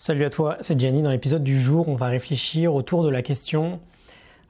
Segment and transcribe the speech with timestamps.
[0.00, 1.02] Salut à toi, c'est Gianni.
[1.02, 3.80] Dans l'épisode du jour, on va réfléchir autour de la question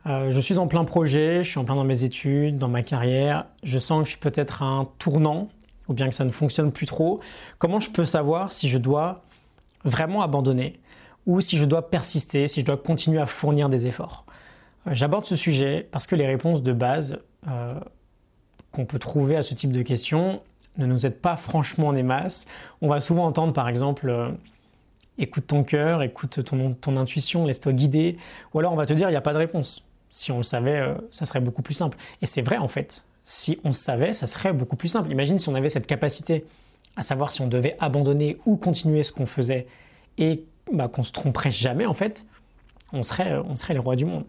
[0.04, 2.82] euh, je suis en plein projet, je suis en plein dans mes études, dans ma
[2.82, 5.48] carrière, je sens que je suis peut-être à un tournant
[5.88, 7.20] ou bien que ça ne fonctionne plus trop.
[7.58, 9.22] Comment je peux savoir si je dois
[9.84, 10.80] vraiment abandonner
[11.24, 14.26] ou si je dois persister, si je dois continuer à fournir des efforts?
[14.86, 17.80] Euh, J'aborde ce sujet parce que les réponses de base euh,
[18.70, 20.42] qu'on peut trouver à ce type de questions
[20.76, 22.48] ne nous aident pas franchement des masses.
[22.82, 24.36] On va souvent entendre par exemple
[25.18, 28.16] écoute ton cœur, écoute ton, intuition, laisse-toi guider.
[28.54, 29.84] Ou alors on va te dire, il n'y a pas de réponse.
[30.10, 31.98] Si on le savait, euh, ça serait beaucoup plus simple.
[32.22, 33.04] Et c'est vrai en fait.
[33.24, 35.10] Si on savait, ça serait beaucoup plus simple.
[35.10, 36.44] Imagine si on avait cette capacité
[36.96, 39.66] à savoir si on devait abandonner ou continuer ce qu'on faisait
[40.16, 42.26] et bah, qu'on se tromperait jamais en fait,
[42.92, 44.24] on serait, on serait les rois du monde.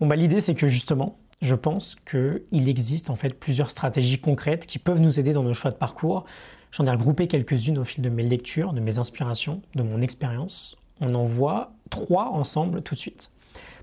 [0.00, 4.66] Bon, bah, l'idée c'est que justement, je pense qu'il existe en fait plusieurs stratégies concrètes
[4.66, 6.24] qui peuvent nous aider dans nos choix de parcours
[6.70, 10.76] J'en ai regroupé quelques-unes au fil de mes lectures, de mes inspirations, de mon expérience.
[11.00, 13.30] On en voit trois ensemble tout de suite.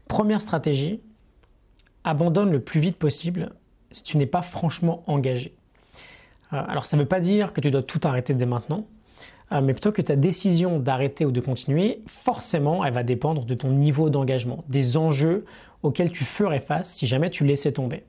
[0.08, 1.02] Première stratégie,
[2.04, 3.52] abandonne le plus vite possible
[3.92, 5.56] si tu n'es pas franchement engagé.
[6.54, 8.86] Euh, alors ça ne veut pas dire que tu dois tout arrêter dès maintenant,
[9.52, 13.56] euh, mais plutôt que ta décision d'arrêter ou de continuer, forcément, elle va dépendre de
[13.56, 15.46] ton niveau d'engagement, des enjeux
[15.84, 18.04] auxquels tu ferais face si jamais tu laissais tomber.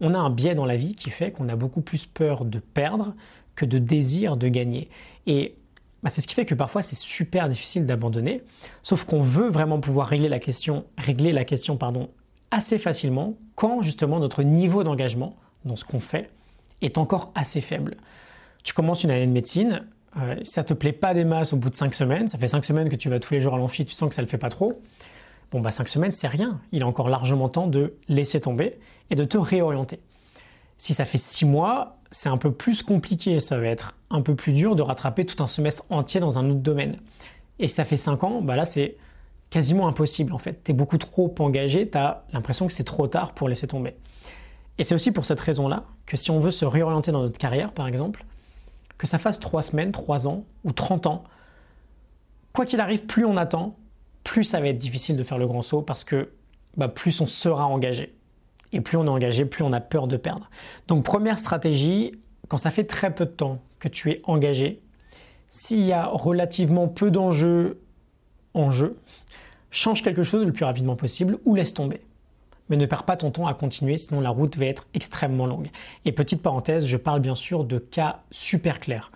[0.00, 2.60] On a un biais dans la vie qui fait qu'on a beaucoup plus peur de
[2.60, 3.14] perdre
[3.58, 4.88] que de désir de gagner.
[5.26, 5.56] Et
[6.02, 8.42] bah, c'est ce qui fait que parfois c'est super difficile d'abandonner,
[8.82, 12.08] sauf qu'on veut vraiment pouvoir régler la question, régler la question pardon,
[12.52, 16.30] assez facilement quand justement notre niveau d'engagement dans ce qu'on fait
[16.82, 17.96] est encore assez faible.
[18.62, 19.82] Tu commences une année de médecine,
[20.18, 22.64] euh, ça te plaît pas des masses au bout de 5 semaines, ça fait 5
[22.64, 24.38] semaines que tu vas tous les jours à l'amphi, tu sens que ça le fait
[24.38, 24.80] pas trop.
[25.50, 28.78] Bon bah 5 semaines c'est rien, il est encore largement temps de laisser tomber
[29.10, 29.98] et de te réorienter.
[30.78, 34.34] Si ça fait 6 mois, c'est un peu plus compliqué, ça va être un peu
[34.34, 36.98] plus dur de rattraper tout un semestre entier dans un autre domaine.
[37.58, 38.96] Et si ça fait 5 ans, bah là c'est
[39.50, 40.62] quasiment impossible en fait.
[40.64, 43.96] Tu beaucoup trop engagé, tu as l'impression que c'est trop tard pour laisser tomber.
[44.78, 47.72] Et c'est aussi pour cette raison-là que si on veut se réorienter dans notre carrière
[47.72, 48.24] par exemple,
[48.96, 51.24] que ça fasse 3 semaines, 3 ans ou 30 ans,
[52.52, 53.76] quoi qu'il arrive, plus on attend,
[54.24, 56.30] plus ça va être difficile de faire le grand saut parce que
[56.76, 58.14] bah, plus on sera engagé.
[58.72, 60.50] Et plus on est engagé, plus on a peur de perdre.
[60.86, 62.12] Donc première stratégie,
[62.48, 64.80] quand ça fait très peu de temps que tu es engagé,
[65.48, 67.80] s'il y a relativement peu d'enjeux
[68.54, 68.98] en jeu,
[69.70, 72.00] change quelque chose le plus rapidement possible ou laisse tomber.
[72.68, 75.68] Mais ne perds pas ton temps à continuer, sinon la route va être extrêmement longue.
[76.04, 79.10] Et petite parenthèse, je parle bien sûr de cas super clairs.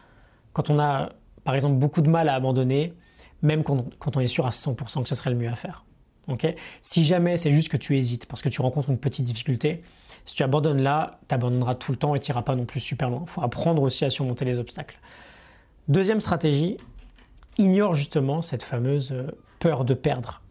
[0.55, 1.11] Quand on a
[1.45, 2.95] par exemple beaucoup de mal à abandonner,
[3.43, 5.85] même quand on est sûr à 100% que ce serait le mieux à faire
[6.81, 9.83] si jamais c'est juste que tu hésites parce que tu rencontres une petite difficulté,
[10.25, 12.81] si tu abandonnes là, tu abandonneras tout le temps et tu n'iras pas non plus
[12.81, 13.23] super loin.
[13.25, 14.99] Il faut apprendre aussi à surmonter les obstacles.
[15.89, 16.77] Deuxième stratégie,
[17.59, 19.27] ignore justement cette fameuse euh,
[19.59, 20.43] peur de perdre.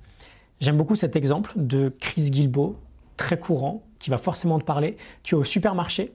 [0.60, 2.78] J'aime beaucoup cet exemple de Chris Gilbo,
[3.18, 4.98] très courant, qui va forcément te parler.
[5.24, 6.12] Tu es au supermarché,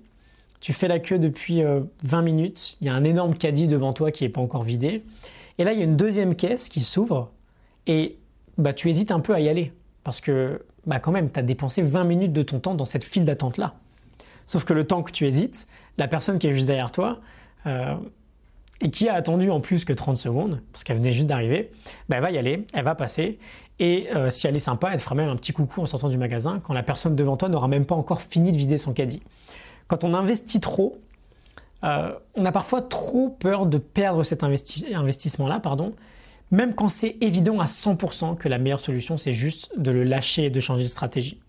[0.60, 3.92] tu fais la queue depuis 20 euh, minutes, il y a un énorme caddie devant
[3.92, 5.02] toi qui n'est pas encore vidé.
[5.58, 7.32] Et là, il y a une deuxième caisse qui s'ouvre
[7.86, 8.18] et
[8.58, 9.72] bah, tu hésites un peu à y aller.
[10.04, 13.04] Parce que, bah, quand même, tu as dépensé 20 minutes de ton temps dans cette
[13.04, 13.74] file d'attente-là.
[14.46, 15.68] Sauf que le temps que tu hésites,
[15.98, 17.18] la personne qui est juste derrière toi,
[17.66, 17.94] euh,
[18.80, 21.72] et qui a attendu en plus que 30 secondes, parce qu'elle venait juste d'arriver,
[22.08, 23.38] bah, elle va y aller, elle va passer,
[23.78, 26.08] et euh, si elle est sympa, elle te fera même un petit coucou en sortant
[26.08, 28.92] du magasin, quand la personne devant toi n'aura même pas encore fini de vider son
[28.92, 29.22] caddie.
[29.88, 30.98] Quand on investit trop,
[31.84, 35.94] euh, on a parfois trop peur de perdre cet investissement-là, pardon,
[36.50, 40.44] même quand c'est évident à 100% que la meilleure solution, c'est juste de le lâcher
[40.44, 41.40] et de changer de stratégie.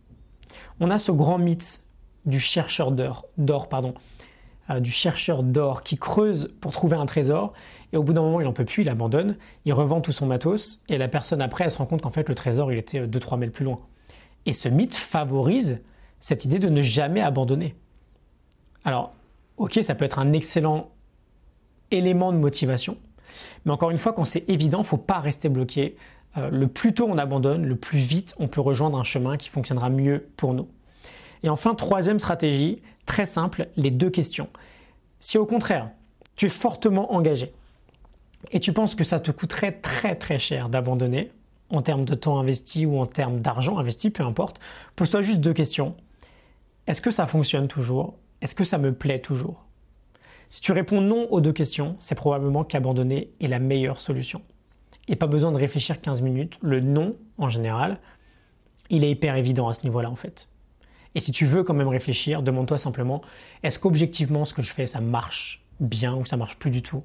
[0.79, 1.81] On a ce grand mythe
[2.25, 3.93] du chercheur d'or, pardon,
[4.69, 7.53] euh, du chercheur d'or qui creuse pour trouver un trésor
[7.93, 10.25] et au bout d'un moment il n'en peut plus, il abandonne, il revend tout son
[10.25, 13.05] matos et la personne après elle se rend compte qu'en fait le trésor il était
[13.07, 13.79] 2-3 euh, mètres plus loin.
[14.45, 15.83] Et ce mythe favorise
[16.19, 17.75] cette idée de ne jamais abandonner.
[18.83, 19.13] Alors,
[19.57, 20.89] ok, ça peut être un excellent
[21.91, 22.97] élément de motivation,
[23.65, 25.95] mais encore une fois, quand c'est évident, il ne faut pas rester bloqué.
[26.37, 29.49] Euh, le plus tôt on abandonne, le plus vite on peut rejoindre un chemin qui
[29.49, 30.67] fonctionnera mieux pour nous.
[31.43, 34.49] Et enfin, troisième stratégie, très simple, les deux questions.
[35.19, 35.89] Si au contraire,
[36.35, 37.53] tu es fortement engagé
[38.51, 41.31] et tu penses que ça te coûterait très très cher d'abandonner,
[41.69, 44.59] en termes de temps investi ou en termes d'argent investi, peu importe,
[44.95, 45.95] pose-toi juste deux questions.
[46.85, 48.15] Est-ce que ça fonctionne toujours?
[48.41, 49.66] Est-ce que ça me plaît toujours?
[50.49, 54.41] Si tu réponds non aux deux questions, c'est probablement qu'abandonner est la meilleure solution.
[55.07, 56.57] Et pas besoin de réfléchir 15 minutes.
[56.61, 57.99] Le non, en général,
[58.89, 60.49] il est hyper évident à ce niveau-là en fait.
[61.15, 63.21] Et si tu veux quand même réfléchir, demande-toi simplement,
[63.63, 67.03] est-ce qu'objectivement ce que je fais, ça marche bien ou ça marche plus du tout?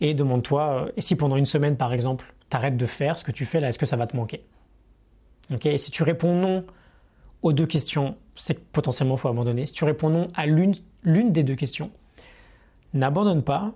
[0.00, 3.30] Et demande-toi, euh, et si pendant une semaine par exemple, t'arrêtes de faire ce que
[3.30, 4.44] tu fais là, est-ce que ça va te manquer?
[5.52, 6.64] Ok, et si tu réponds non
[7.42, 9.66] aux deux questions, c'est que potentiellement faut abandonner.
[9.66, 11.90] Si tu réponds non à l'une des deux questions,
[12.94, 13.72] n'abandonne pas,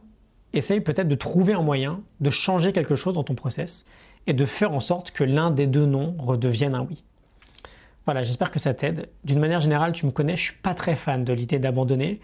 [0.52, 3.86] essaye peut-être de trouver un moyen de changer quelque chose dans ton process
[4.26, 7.04] et de faire en sorte que l'un des deux non redevienne un oui.
[8.04, 9.08] Voilà, j'espère que ça t'aide.
[9.24, 12.20] D'une manière générale, tu me connais, je suis pas très fan de l'idée d'abandonner.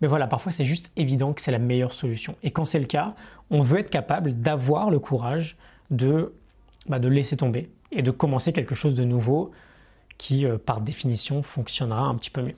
[0.00, 2.36] Mais voilà, parfois c'est juste évident que c'est la meilleure solution.
[2.42, 3.14] Et quand c'est le cas,
[3.50, 5.56] on veut être capable d'avoir le courage
[5.90, 6.34] de,
[6.88, 9.52] bah, de laisser tomber et de commencer quelque chose de nouveau
[10.18, 12.56] qui, euh, par définition, fonctionnera un petit peu mieux.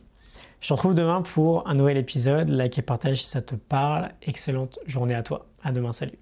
[0.60, 2.49] Je te retrouve demain pour un nouvel épisode.
[2.49, 4.10] Like et partage si ça te parle.
[4.22, 5.46] Excellente journée à toi.
[5.62, 6.19] À demain, salut.